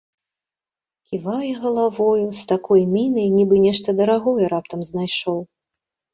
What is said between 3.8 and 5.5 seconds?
дарагое раптам знайшоў.